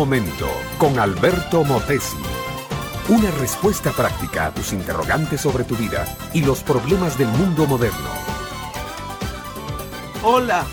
[0.00, 2.16] momento con Alberto Motesi.
[3.10, 8.08] Una respuesta práctica a tus interrogantes sobre tu vida y los problemas del mundo moderno.
[10.22, 10.64] Hola,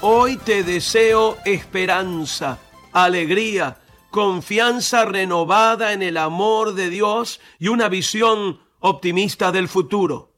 [0.00, 2.60] hoy te deseo esperanza,
[2.92, 3.80] alegría,
[4.12, 10.36] confianza renovada en el amor de Dios y una visión optimista del futuro.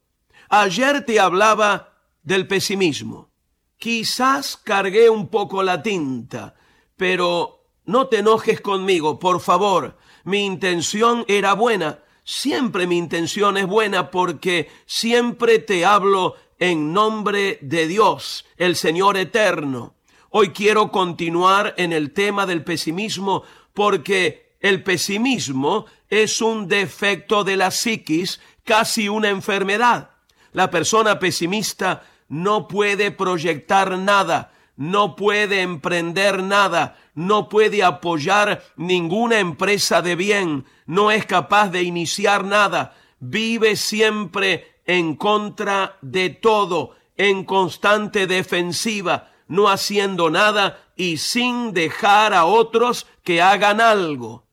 [0.49, 3.29] Ayer te hablaba del pesimismo.
[3.77, 6.55] Quizás cargué un poco la tinta,
[6.97, 7.54] pero
[7.85, 9.97] no te enojes conmigo, por favor.
[10.23, 11.99] Mi intención era buena.
[12.23, 19.17] Siempre mi intención es buena porque siempre te hablo en nombre de Dios, el Señor
[19.17, 19.93] eterno.
[20.31, 27.57] Hoy quiero continuar en el tema del pesimismo porque el pesimismo es un defecto de
[27.57, 30.11] la psiquis, casi una enfermedad.
[30.53, 39.39] La persona pesimista no puede proyectar nada, no puede emprender nada, no puede apoyar ninguna
[39.39, 46.95] empresa de bien, no es capaz de iniciar nada, vive siempre en contra de todo,
[47.17, 54.45] en constante defensiva, no haciendo nada y sin dejar a otros que hagan algo.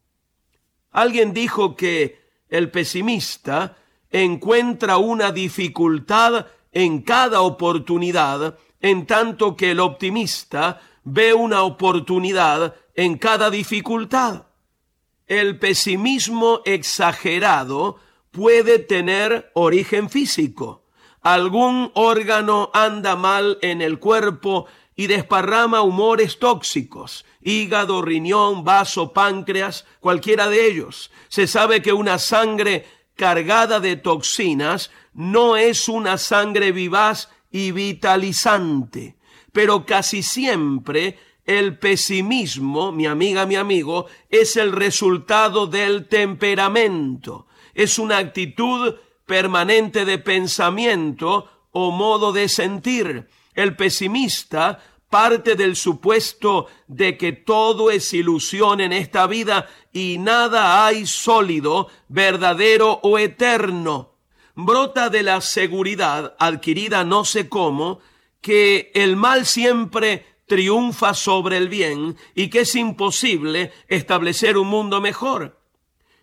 [0.90, 3.76] Alguien dijo que el pesimista
[4.10, 13.16] encuentra una dificultad en cada oportunidad, en tanto que el optimista ve una oportunidad en
[13.16, 14.46] cada dificultad.
[15.26, 17.98] El pesimismo exagerado
[18.30, 20.84] puede tener origen físico.
[21.22, 29.86] Algún órgano anda mal en el cuerpo y desparrama humores tóxicos, hígado, riñón, vaso, páncreas,
[30.00, 31.10] cualquiera de ellos.
[31.28, 39.16] Se sabe que una sangre cargada de toxinas no es una sangre vivaz y vitalizante,
[39.52, 47.98] pero casi siempre el pesimismo, mi amiga, mi amigo, es el resultado del temperamento, es
[47.98, 48.94] una actitud
[49.26, 53.28] permanente de pensamiento o modo de sentir.
[53.54, 60.86] El pesimista parte del supuesto de que todo es ilusión en esta vida y nada
[60.86, 64.11] hay sólido, verdadero o eterno
[64.54, 68.00] brota de la seguridad adquirida no sé cómo,
[68.40, 75.00] que el mal siempre triunfa sobre el bien y que es imposible establecer un mundo
[75.00, 75.58] mejor.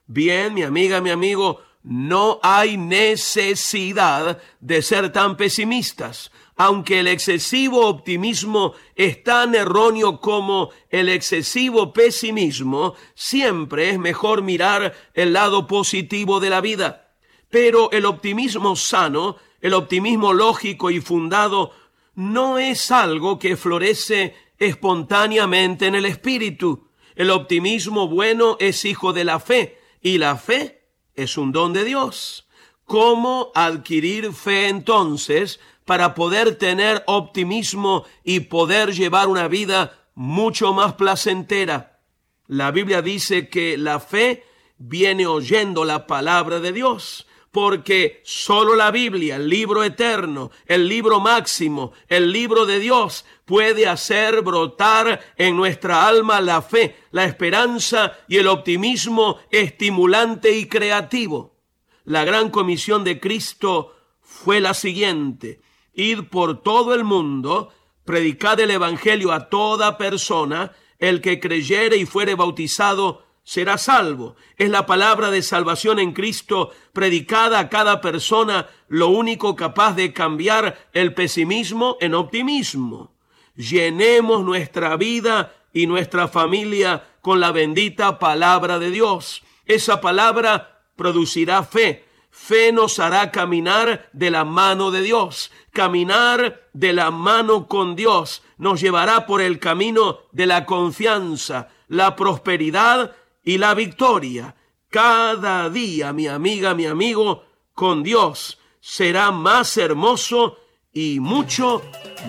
[0.05, 7.87] Bien, mi amiga, mi amigo, no hay necesidad de ser tan pesimistas, aunque el excesivo
[7.87, 16.39] optimismo es tan erróneo como el excesivo pesimismo, siempre es mejor mirar el lado positivo
[16.39, 17.08] de la vida.
[17.49, 21.73] Pero el optimismo sano, el optimismo lógico y fundado,
[22.15, 26.89] no es algo que florece espontáneamente en el espíritu.
[27.15, 30.83] El optimismo bueno es hijo de la fe y la fe
[31.15, 32.47] es un don de Dios.
[32.85, 40.93] ¿Cómo adquirir fe entonces para poder tener optimismo y poder llevar una vida mucho más
[40.93, 41.99] placentera?
[42.47, 44.43] La Biblia dice que la fe
[44.77, 51.19] viene oyendo la palabra de Dios porque solo la Biblia, el libro eterno, el libro
[51.19, 58.13] máximo, el libro de Dios, puede hacer brotar en nuestra alma la fe, la esperanza
[58.27, 61.55] y el optimismo estimulante y creativo.
[62.03, 65.61] La gran comisión de Cristo fue la siguiente,
[65.93, 67.73] id por todo el mundo,
[68.05, 74.35] predicad el Evangelio a toda persona, el que creyere y fuere bautizado será salvo.
[74.57, 80.13] Es la palabra de salvación en Cristo predicada a cada persona, lo único capaz de
[80.13, 83.11] cambiar el pesimismo en optimismo.
[83.55, 89.41] Llenemos nuestra vida y nuestra familia con la bendita palabra de Dios.
[89.65, 92.05] Esa palabra producirá fe.
[92.29, 95.51] Fe nos hará caminar de la mano de Dios.
[95.73, 102.15] Caminar de la mano con Dios nos llevará por el camino de la confianza, la
[102.15, 104.55] prosperidad y la victoria.
[104.89, 107.43] Cada día, mi amiga, mi amigo,
[107.73, 110.57] con Dios será más hermoso
[110.93, 111.81] y mucho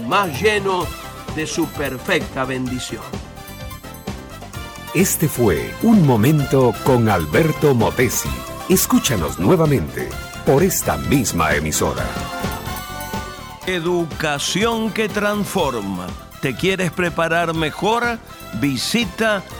[0.06, 0.86] más lleno
[1.34, 3.02] de su perfecta bendición.
[4.94, 8.28] Este fue Un Momento con Alberto Motesi.
[8.68, 10.08] Escúchanos nuevamente
[10.44, 12.04] por esta misma emisora.
[13.66, 16.08] Educación que transforma.
[16.40, 18.18] ¿Te quieres preparar mejor?
[18.60, 19.44] Visita